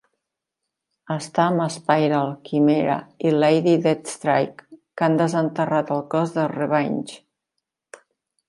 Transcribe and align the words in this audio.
Està 1.15 1.43
amb 1.49 1.65
Spiral, 1.75 2.31
Chimera 2.49 2.95
i 3.31 3.35
Lady 3.43 3.75
Deathstrike 3.85 4.79
que 4.81 5.09
han 5.09 5.21
desenterrat 5.23 5.93
el 5.99 6.05
cos 6.15 6.35
de 6.39 6.49
Revanche. 6.59 7.21